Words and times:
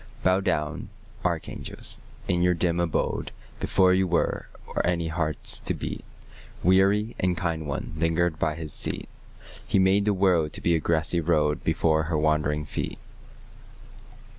Bow 0.23 0.39
down, 0.39 0.89
archangels, 1.23 1.99
in 2.27 2.41
your 2.41 2.55
dim 2.55 2.79
abode: 2.79 3.31
Before 3.59 3.93
you 3.93 4.07
were, 4.07 4.47
or 4.65 4.83
any 4.83 5.09
hearts 5.09 5.59
to 5.59 5.75
beat, 5.75 6.03
Weary 6.63 7.15
and 7.19 7.37
kind 7.37 7.67
one 7.67 7.93
lingered 7.95 8.39
by 8.39 8.55
His 8.55 8.73
seat; 8.73 9.07
He 9.67 9.77
made 9.77 10.05
the 10.05 10.13
world 10.15 10.53
to 10.53 10.61
be 10.61 10.73
a 10.73 10.79
grassy 10.79 11.21
road 11.21 11.63
Before 11.63 12.05
her 12.05 12.17
wandering 12.17 12.65
feet. 12.65 12.97